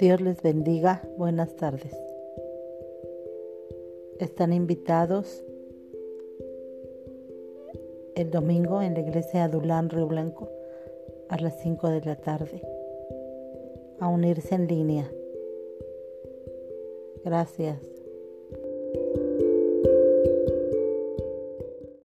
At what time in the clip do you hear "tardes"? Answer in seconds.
1.56-1.94